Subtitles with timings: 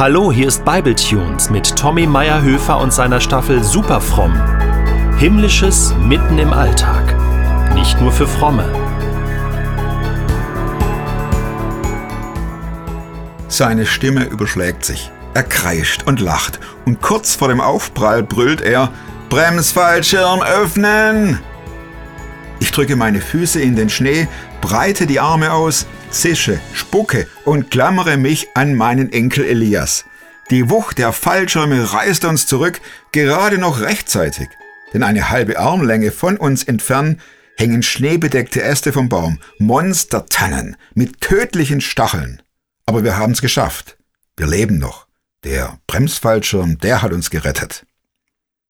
[0.00, 4.32] Hallo, hier ist Bibletunes mit Tommy Meyerhöfer und seiner Staffel Superfromm.
[5.18, 7.14] Himmlisches mitten im Alltag.
[7.74, 8.64] Nicht nur für Fromme.
[13.48, 15.12] Seine Stimme überschlägt sich.
[15.34, 18.88] Er kreischt und lacht und kurz vor dem Aufprall brüllt er:
[19.28, 21.40] Bremsfallschirm öffnen!
[22.58, 24.28] Ich drücke meine Füße in den Schnee,
[24.62, 30.04] breite die Arme aus, zische, spucke und klammere mich an meinen Enkel Elias.
[30.50, 32.80] Die Wucht der Fallschirme reißt uns zurück,
[33.12, 34.48] gerade noch rechtzeitig.
[34.92, 37.20] Denn eine halbe Armlänge von uns entfernt
[37.56, 42.42] hängen schneebedeckte Äste vom Baum, Monstertannen mit tödlichen Stacheln.
[42.86, 43.98] Aber wir haben's geschafft.
[44.36, 45.06] Wir leben noch.
[45.44, 47.84] Der Bremsfallschirm, der hat uns gerettet.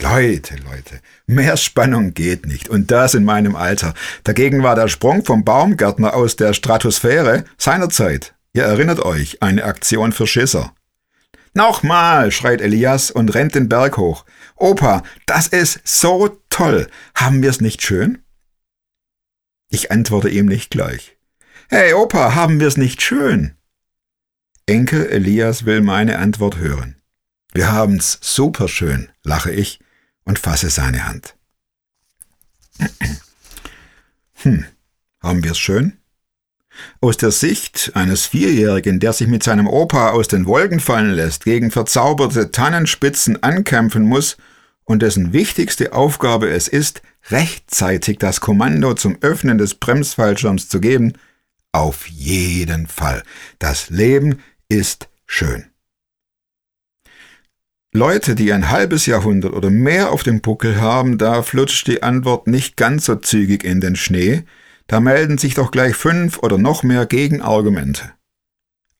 [0.00, 2.68] Leute, Leute, mehr Spannung geht nicht.
[2.68, 3.94] Und das in meinem Alter.
[4.24, 8.34] Dagegen war der Sprung vom Baumgärtner aus der Stratosphäre seinerzeit.
[8.52, 10.74] Ihr erinnert euch, eine Aktion für Schisser.
[11.54, 14.24] Nochmal, schreit Elias und rennt den Berg hoch.
[14.56, 16.88] Opa, das ist so toll.
[17.14, 18.18] Haben wir's nicht schön?
[19.70, 21.16] Ich antworte ihm nicht gleich.
[21.68, 23.54] Hey Opa, haben wir's nicht schön?
[24.66, 26.96] Enkel Elias will meine Antwort hören.
[27.54, 29.78] Wir haben's super schön, lache ich
[30.24, 31.36] und fasse seine Hand.
[34.42, 34.66] Hm,
[35.22, 35.96] haben wir's schön?
[37.00, 41.44] Aus der Sicht eines Vierjährigen, der sich mit seinem Opa aus den Wolken fallen lässt,
[41.44, 44.36] gegen verzauberte Tannenspitzen ankämpfen muss
[44.84, 51.14] und dessen wichtigste Aufgabe es ist, rechtzeitig das Kommando zum Öffnen des Bremsfallschirms zu geben,
[51.72, 53.22] auf jeden Fall.
[53.58, 55.73] Das Leben ist schön.
[57.96, 62.48] Leute, die ein halbes Jahrhundert oder mehr auf dem Buckel haben, da flutscht die Antwort
[62.48, 64.42] nicht ganz so zügig in den Schnee,
[64.88, 68.12] da melden sich doch gleich fünf oder noch mehr Gegenargumente.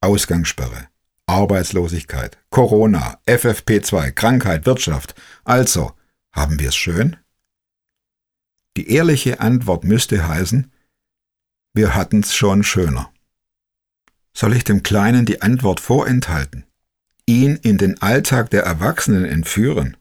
[0.00, 0.87] Ausgangssperre,
[1.27, 5.16] Arbeitslosigkeit, Corona, FFP2, Krankheit, Wirtschaft.
[5.43, 5.91] Also,
[6.31, 7.16] haben wir es schön?
[8.77, 10.71] Die ehrliche Antwort müsste heißen,
[11.72, 13.12] wir hatten's schon schöner.
[14.33, 16.65] Soll ich dem Kleinen die Antwort vorenthalten?
[17.26, 19.96] Ihn in den Alltag der Erwachsenen entführen.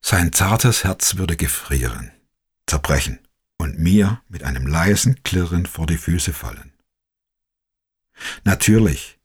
[0.00, 2.10] Sein zartes Herz würde gefrieren,
[2.66, 3.18] zerbrechen
[3.58, 6.72] und mir mit einem leisen Klirren vor die Füße fallen.
[8.44, 9.18] Natürlich,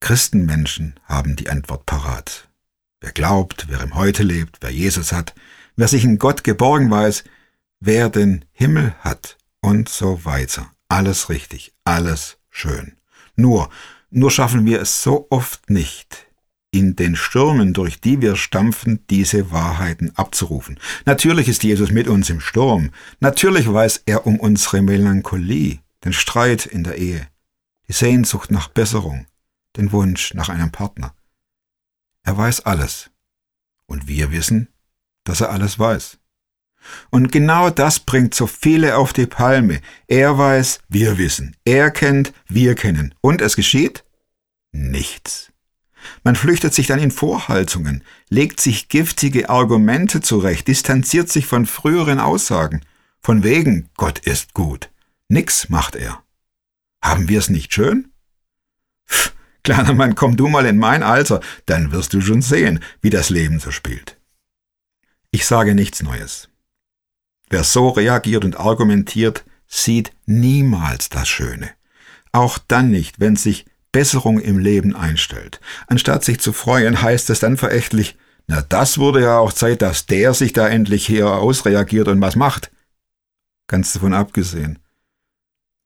[0.00, 2.48] Christenmenschen haben die Antwort parat.
[3.00, 5.34] Wer glaubt, wer im Heute lebt, wer Jesus hat,
[5.76, 7.24] wer sich in Gott geborgen weiß,
[7.80, 10.72] wer den Himmel hat und so weiter.
[10.88, 12.96] Alles richtig, alles schön.
[13.36, 13.70] Nur
[14.14, 16.28] nur schaffen wir es so oft nicht,
[16.70, 20.78] in den Stürmen, durch die wir stampfen, diese Wahrheiten abzurufen.
[21.04, 22.90] Natürlich ist Jesus mit uns im Sturm.
[23.20, 27.26] Natürlich weiß er um unsere Melancholie, den Streit in der Ehe,
[27.88, 29.26] die Sehnsucht nach Besserung,
[29.76, 31.14] den Wunsch nach einem Partner.
[32.22, 33.10] Er weiß alles.
[33.86, 34.68] Und wir wissen,
[35.24, 36.18] dass er alles weiß.
[37.10, 39.80] Und genau das bringt so viele auf die Palme.
[40.06, 41.56] Er weiß, wir wissen.
[41.64, 43.14] Er kennt, wir kennen.
[43.20, 44.03] Und es geschieht
[44.74, 45.52] nichts.
[46.22, 52.20] Man flüchtet sich dann in Vorhaltungen, legt sich giftige Argumente zurecht, distanziert sich von früheren
[52.20, 52.82] Aussagen.
[53.20, 54.90] Von wegen, Gott ist gut.
[55.28, 56.22] Nix macht er.
[57.02, 58.12] Haben wir es nicht schön?
[59.08, 63.10] Pff, kleiner Mann, komm du mal in mein Alter, dann wirst du schon sehen, wie
[63.10, 64.18] das Leben so spielt.
[65.30, 66.48] Ich sage nichts Neues.
[67.48, 71.70] Wer so reagiert und argumentiert, sieht niemals das Schöne.
[72.32, 75.60] Auch dann nicht, wenn sich Besserung im Leben einstellt.
[75.86, 78.18] Anstatt sich zu freuen, heißt es dann verächtlich,
[78.48, 82.34] na das wurde ja auch Zeit, dass der sich da endlich hier ausreagiert und was
[82.34, 82.72] macht.
[83.68, 84.80] Ganz davon abgesehen.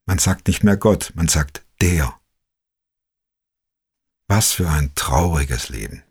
[0.06, 2.18] Man sagt nicht mehr Gott, man sagt der.
[4.26, 6.02] Was für ein trauriges Leben.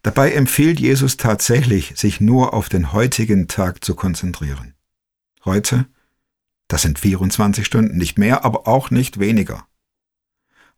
[0.00, 4.72] Dabei empfiehlt Jesus tatsächlich, sich nur auf den heutigen Tag zu konzentrieren.
[5.44, 5.84] Heute,
[6.66, 9.66] das sind 24 Stunden, nicht mehr, aber auch nicht weniger.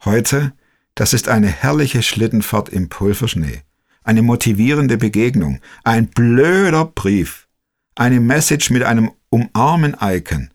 [0.04, 0.52] Heute,
[0.94, 3.62] das ist eine herrliche Schlittenfahrt im Pulverschnee,
[4.02, 7.48] eine motivierende Begegnung, ein blöder Brief,
[7.94, 10.50] eine Message mit einem Umarmen-Icon,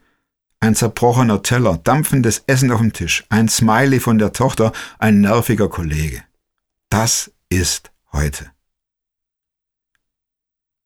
[0.60, 5.70] ein zerbrochener Teller, dampfendes Essen auf dem Tisch, ein Smiley von der Tochter, ein nerviger
[5.70, 6.24] Kollege.
[6.90, 8.52] Das ist heute.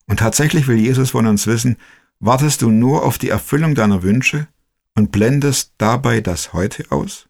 [0.08, 1.78] Und tatsächlich will Jesus von uns wissen,
[2.20, 4.48] wartest du nur auf die Erfüllung deiner Wünsche
[4.96, 7.28] und blendest dabei das Heute aus?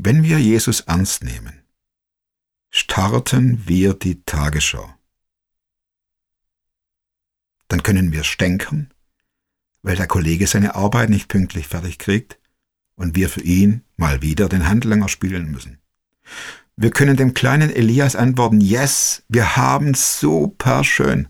[0.00, 1.64] Wenn wir Jesus ernst nehmen,
[2.70, 4.94] starten wir die Tagesschau.
[7.66, 8.94] Dann können wir stänkern,
[9.82, 12.38] weil der Kollege seine Arbeit nicht pünktlich fertig kriegt
[12.94, 15.80] und wir für ihn mal wieder den Handlanger spielen müssen.
[16.76, 21.26] Wir können dem kleinen Elias antworten, yes, wir haben super schön.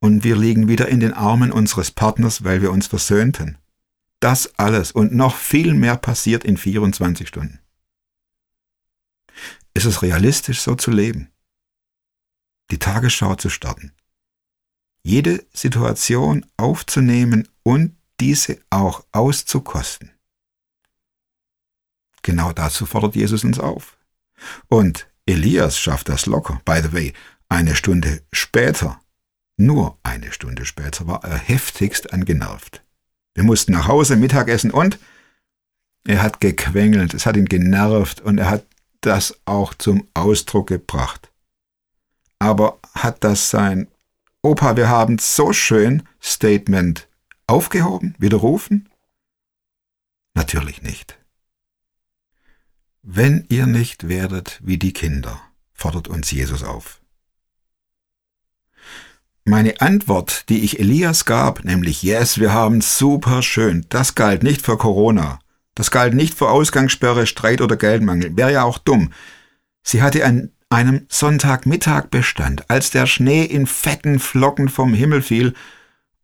[0.00, 3.58] Und wir liegen wieder in den Armen unseres Partners, weil wir uns versöhnten.
[4.22, 7.58] Das alles und noch viel mehr passiert in 24 Stunden.
[9.74, 11.32] Ist es realistisch, so zu leben?
[12.70, 13.90] Die Tagesschau zu starten.
[15.02, 20.12] Jede Situation aufzunehmen und diese auch auszukosten.
[22.22, 23.98] Genau dazu fordert Jesus uns auf.
[24.68, 26.60] Und Elias schafft das locker.
[26.64, 27.12] By the way,
[27.48, 29.00] eine Stunde später,
[29.56, 32.81] nur eine Stunde später, war er heftigst angenervt.
[33.34, 34.98] Wir mussten nach Hause Mittagessen und
[36.04, 38.66] er hat gequengelt, es hat ihn genervt und er hat
[39.00, 41.30] das auch zum Ausdruck gebracht.
[42.38, 43.88] Aber hat das sein
[44.42, 47.08] Opa, wir haben so schön Statement
[47.46, 48.88] aufgehoben, widerrufen?
[50.34, 51.18] Natürlich nicht.
[53.02, 55.40] Wenn ihr nicht werdet wie die Kinder,
[55.72, 57.01] fordert uns Jesus auf.
[59.44, 64.62] Meine Antwort, die ich Elias gab, nämlich Yes, wir haben super schön, das galt nicht
[64.62, 65.40] für Corona.
[65.74, 68.36] Das galt nicht für Ausgangssperre, Streit oder Geldmangel.
[68.36, 69.12] Wäre ja auch dumm.
[69.82, 75.54] Sie hatte an einem Sonntagmittag bestand, als der Schnee in fetten Flocken vom Himmel fiel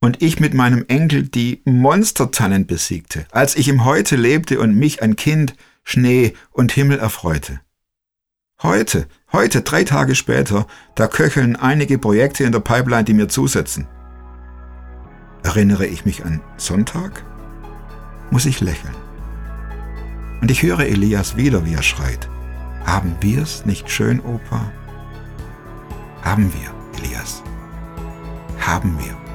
[0.00, 5.02] und ich mit meinem Enkel die Monstertannen besiegte, als ich im Heute lebte und mich
[5.02, 7.60] an Kind, Schnee und Himmel erfreute.
[8.60, 10.66] Heute, heute, drei Tage später,
[10.96, 13.86] da köcheln einige Projekte in der Pipeline, die mir zusetzen.
[15.44, 17.24] Erinnere ich mich an Sonntag?
[18.32, 18.96] Muss ich lächeln.
[20.40, 22.28] Und ich höre Elias wieder, wie er schreit.
[22.84, 24.72] Haben wir's nicht schön, Opa?
[26.22, 27.44] Haben wir, Elias.
[28.58, 29.27] Haben wir.